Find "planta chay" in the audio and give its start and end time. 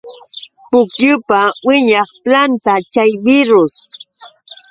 2.25-3.11